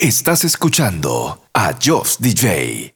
Estás 0.00 0.44
escuchando 0.44 1.42
a 1.52 1.74
Joss 1.84 2.18
DJ. 2.20 2.94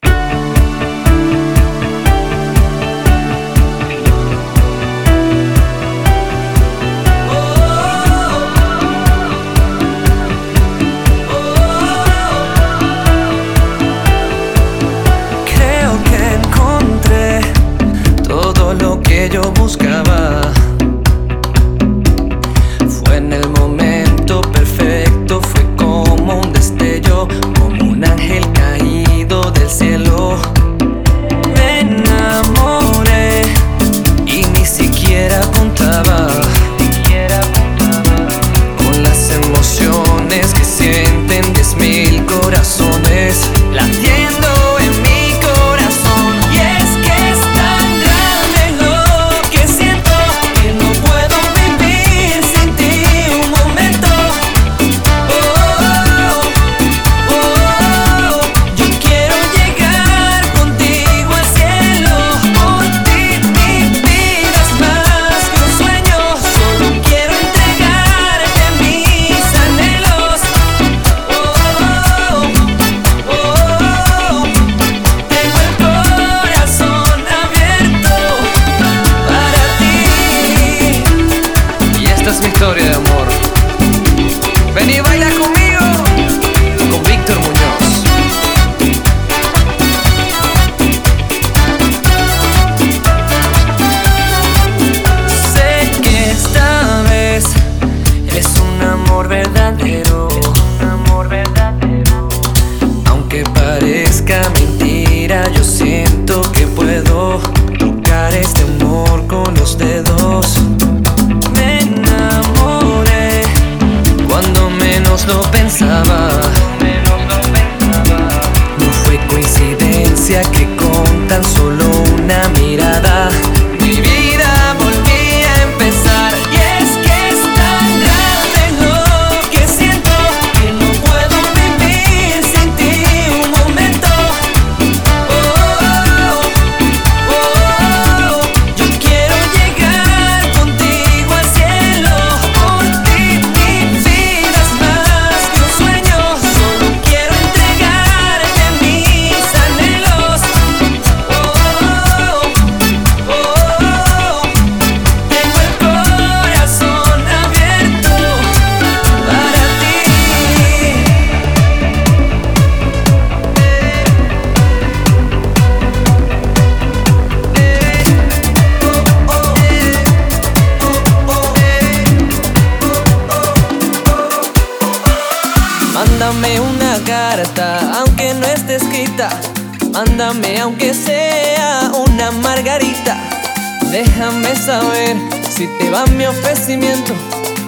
Si 185.62 185.68
te 185.78 185.90
va 185.90 186.04
mi 186.06 186.26
ofrecimiento, 186.26 187.14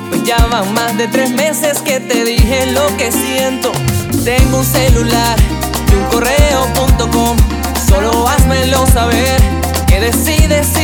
pues 0.09 0.25
ya 0.25 0.37
van 0.50 0.75
más 0.75 0.99
de 0.99 1.06
tres 1.06 1.31
meses 1.31 1.81
que 1.81 2.00
te 2.00 2.25
dije 2.25 2.66
lo 2.72 2.88
que 2.97 3.12
siento. 3.12 3.71
Tengo 4.25 4.59
un 4.59 4.65
celular 4.65 5.38
y 5.93 5.94
un 5.94 6.04
correo.com, 6.06 7.37
solo 7.88 8.27
házmelo 8.27 8.84
saber 8.88 9.41
que 9.87 10.00
decides 10.00 10.66
si 10.75 10.84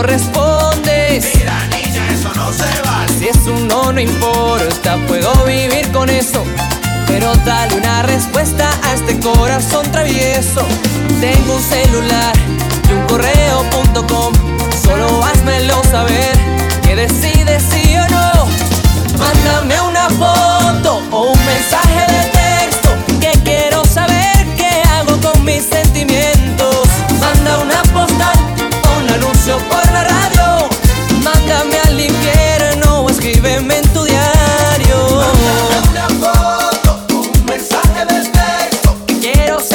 no 0.00 0.06
respondes. 0.06 1.34
Mira, 1.34 1.66
niña, 1.66 2.06
eso 2.12 2.30
no 2.34 2.52
se 2.52 2.82
vale. 2.82 3.12
Si 3.18 3.28
es 3.28 3.46
un 3.46 3.68
no, 3.68 3.92
no 3.92 4.00
importa, 4.00 4.96
puedo 5.06 5.32
vivir 5.44 5.90
con 5.92 6.08
eso. 6.08 6.42
Pero 7.06 7.34
dale 7.44 7.74
una 7.76 8.02
respuesta 8.02 8.70
a 8.84 8.94
este 8.94 9.18
corazón 9.20 9.90
travieso. 9.92 10.64
Tengo 11.20 11.54
un 11.56 11.62
celular 11.62 12.32
y 12.88 12.92
un 12.92 13.06
correo.com. 13.06 14.32
Solo 14.82 15.24
házmelo 15.24 15.82
saber 15.90 16.38
que 16.82 16.96
decides 16.96 17.62
sí 17.70 17.96
o 17.96 18.08
no. 18.08 18.46
Mándame 19.18 19.79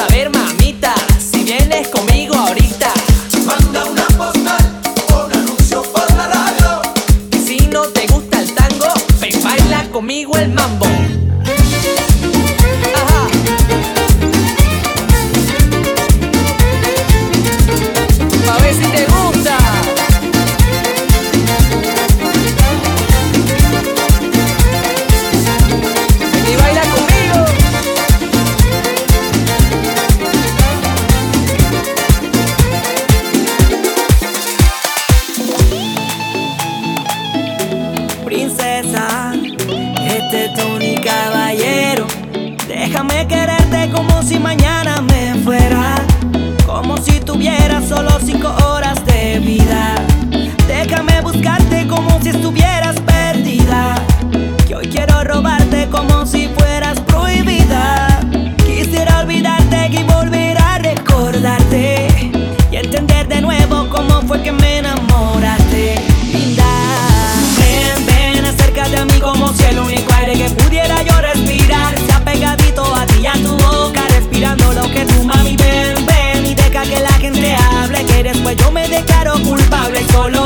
saber 0.07 0.29
más. 0.29 0.54
el 79.95 80.07
color. 80.07 80.44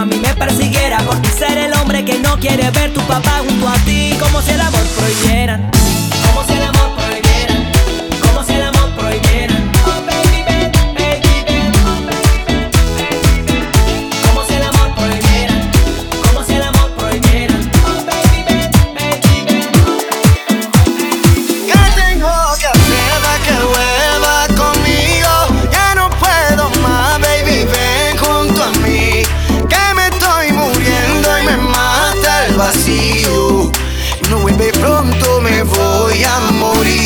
a 0.00 0.06
mí 0.06 0.16
me 0.16 0.34
persiguiera 0.34 0.98
Porque 1.06 1.28
ser 1.28 1.58
el 1.58 1.72
hombre 1.74 2.04
que 2.04 2.18
no 2.18 2.38
quiere 2.38 2.70
ver 2.70 2.92
tu 2.92 3.00
papá 3.02 3.42
junto 3.46 3.68
a 3.68 3.74
ti 3.84 4.14
Como 4.18 4.40
si 4.40 4.52
el 4.52 4.60
amor 4.60 4.82
prohibieran 4.96 5.70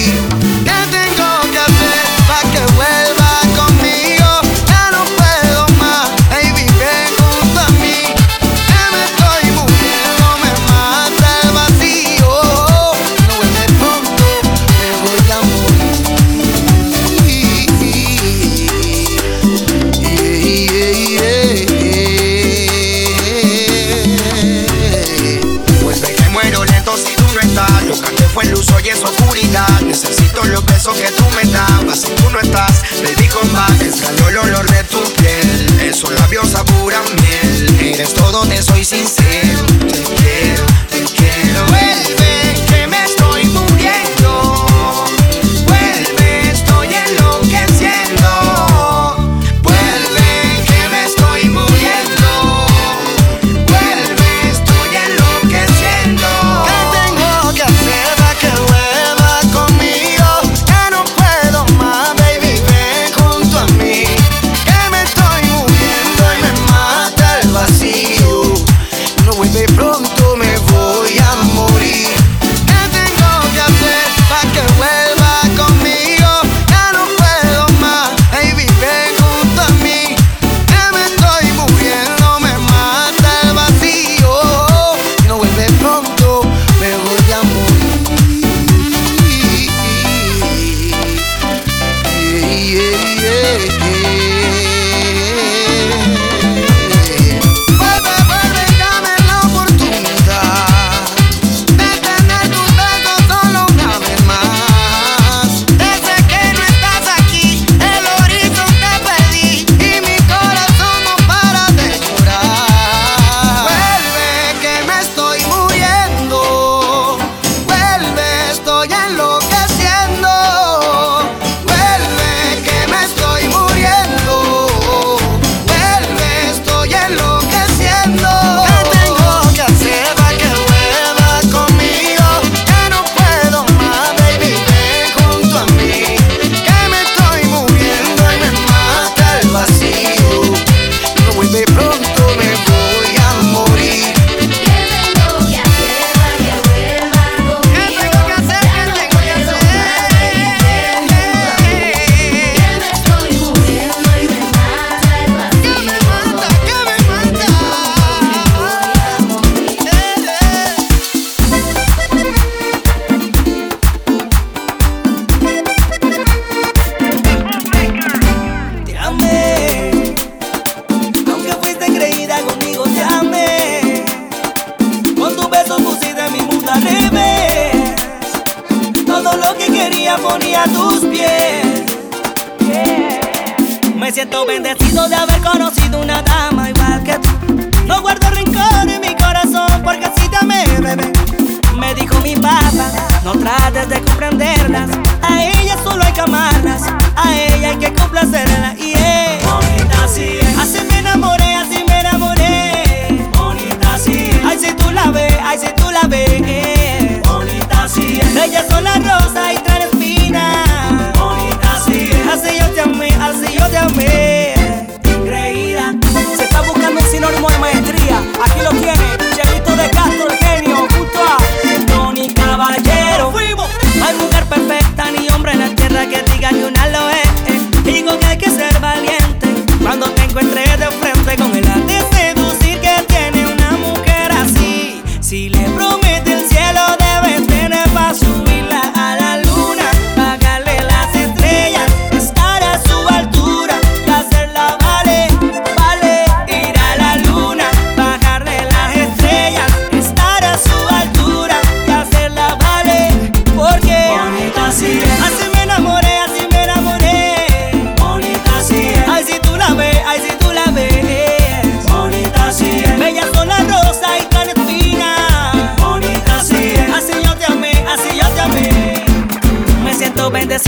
you 0.06 0.33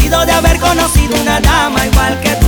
De 0.07 0.33
haber 0.33 0.61
conocido 0.61 1.21
una 1.21 1.41
dama 1.41 1.85
igual 1.85 2.21
que 2.21 2.31
tú. 2.37 2.47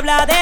habla 0.00 0.24
de 0.24 0.39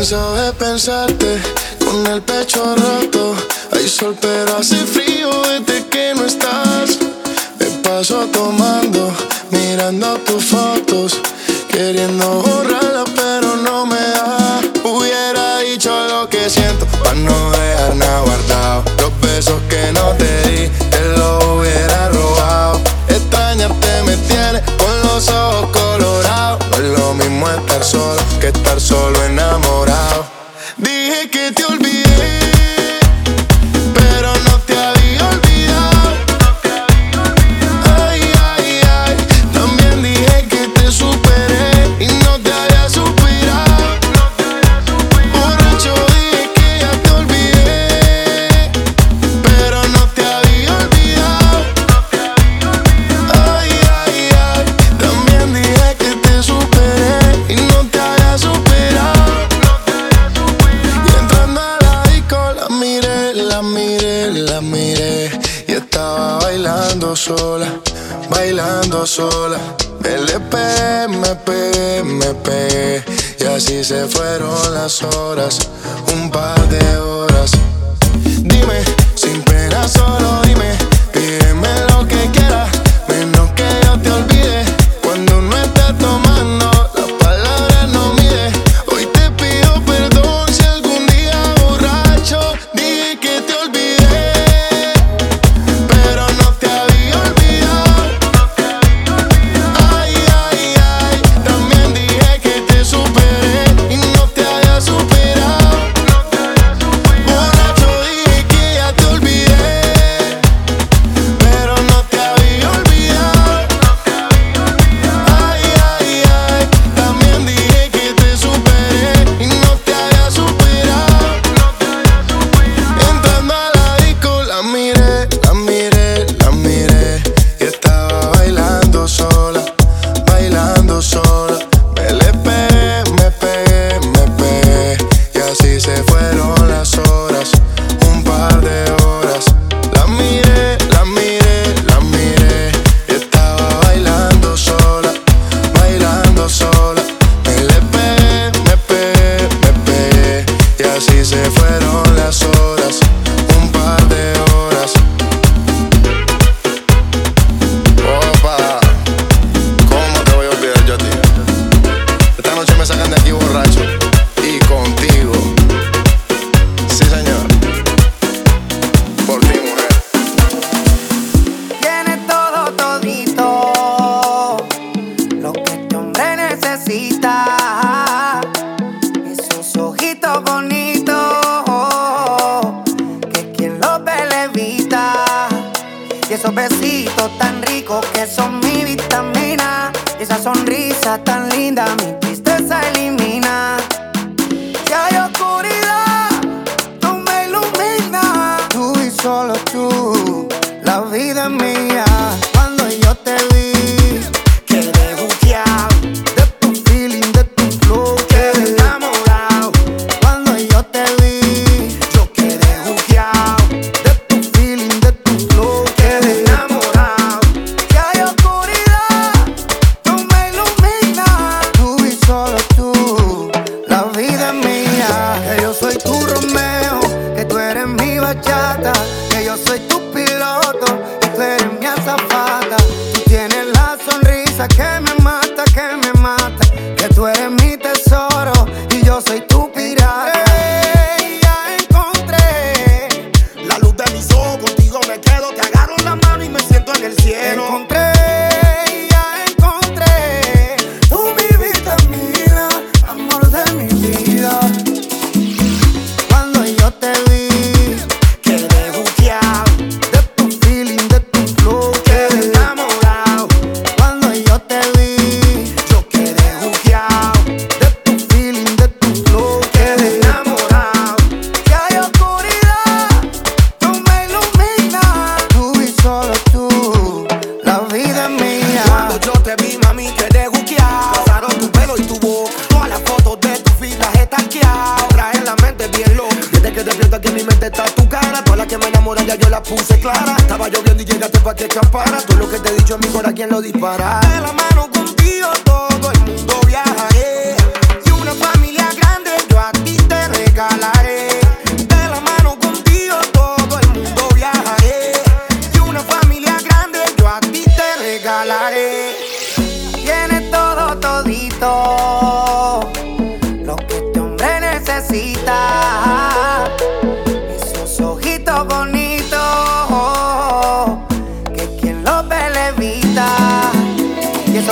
cansado 0.00 0.34
de 0.34 0.52
pensarte 0.54 1.38
con 1.84 2.06
el 2.06 2.22
pecho 2.22 2.74
roto. 2.74 3.34
Hay 3.72 3.86
sol 3.86 4.16
pero 4.18 4.56
hace 4.56 4.76
frío 4.76 5.28
desde 5.42 5.86
que 5.88 6.14
no 6.14 6.24
estás. 6.24 6.98
Me 7.58 7.66
paso 7.82 8.26
tomando, 8.32 9.12
mirando 9.50 10.16
tus 10.20 10.42
fotos, 10.42 11.20
queriendo 11.68 12.26
borrarla 12.40 13.04
pero 13.14 13.56
no 13.56 13.84
me 13.84 14.00
da. 14.00 14.60
Hubiera 14.84 15.58
dicho 15.58 15.90
lo 16.08 16.30
que 16.30 16.48
siento 16.48 16.86
para 16.86 17.12
no 17.16 17.50
dejar 17.50 17.94
nada 17.96 18.20
guardado. 18.20 18.84
Los 19.02 19.20
besos 19.20 19.60
que 19.68 19.92
no 19.92 20.14
te 20.16 20.48
di 20.48 20.89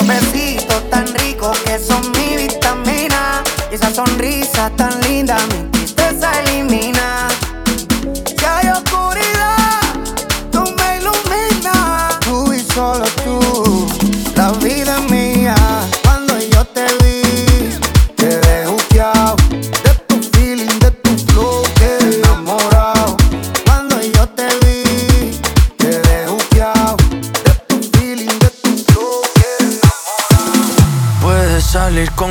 besitos 0.08 0.88
tan 0.90 1.06
ricos 1.14 1.56
que 1.60 1.78
son 1.78 2.00
mi 2.12 2.36
vitamina. 2.36 3.42
Y 3.70 3.74
esa 3.74 3.90
sonrisa 3.92 4.70
tan 4.76 5.00
linda 5.02 5.36
mi 5.52 5.70
tristeza 5.70 6.32
elimina. 6.40 6.97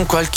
qualche 0.07 0.36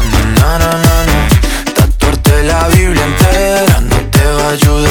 ayudar 4.51 4.90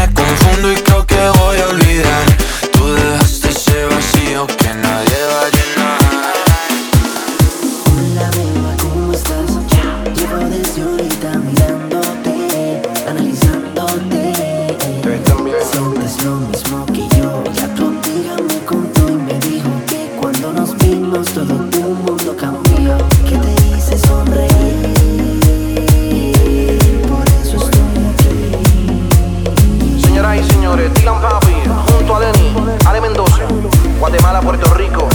Guatemala, 34.01 34.39
Puerto 34.41 34.73
Rico, 34.73 35.07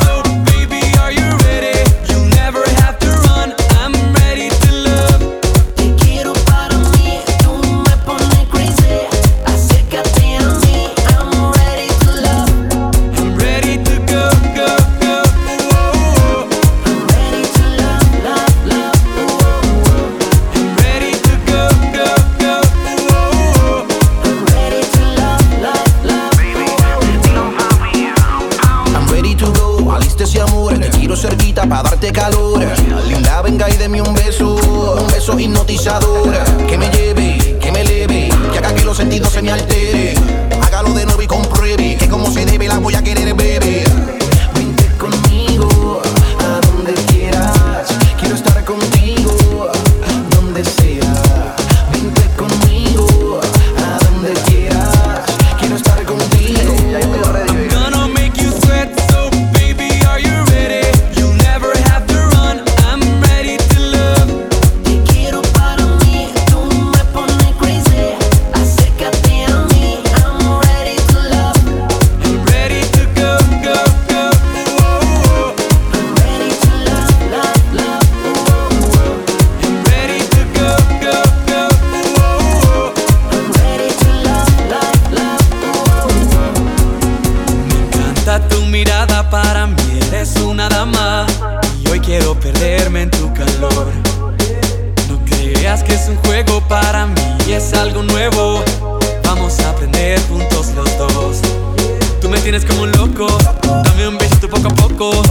tienes 102.44 102.66
como 102.66 102.82
un 102.82 102.92
loco. 102.92 103.26
Dame 103.62 104.06
un 104.06 104.18
besito 104.18 104.50
poco 104.50 104.68
a 104.68 104.74
poco. 104.74 105.22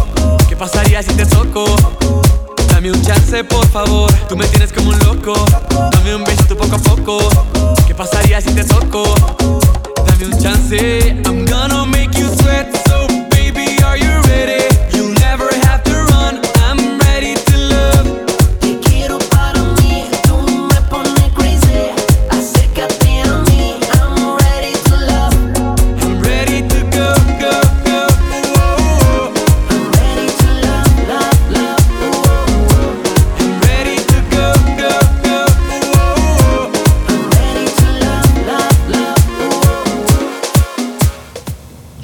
¿Qué 0.49 0.56
pasaría 0.56 1.04
si 1.04 1.13
te 1.13 1.28
toco? 1.28 1.63
Dame 2.69 2.91
un 2.91 3.02
chance, 3.04 3.43
por 3.43 3.67
favor. 3.67 4.12
Tú 4.28 4.36
me 4.36 4.47
tienes 4.47 4.73
como 4.73 4.89
un 4.89 4.99
loco. 4.99 5.34
Dame 5.91 6.15
un 6.15 6.23
besito 6.23 6.58
poco 6.58 6.76
a 6.76 6.80
poco. 6.80 7.19
¿Qué 7.86 7.93
pasaría 7.93 8.41
si 8.41 8.49
te 8.56 8.63
toco? 8.63 9.04
Dame 10.08 10.26
un 10.26 10.41
chance. 10.41 11.21
I'm 11.26 11.45
gonna 11.45 11.86
make 11.86 12.17
you 12.17 12.28
sweat. 12.36 12.83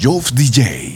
Joff 0.00 0.32
DJ. 0.32 0.89